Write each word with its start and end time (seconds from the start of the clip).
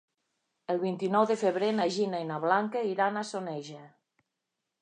El 0.73 0.79
vint-i-nou 0.83 1.27
de 1.33 1.37
febrer 1.43 1.69
na 1.81 1.87
Gina 1.97 2.23
i 2.25 2.27
na 2.31 2.39
Blanca 2.47 2.85
iran 2.95 3.21
a 3.23 3.27
Soneja. 3.35 3.83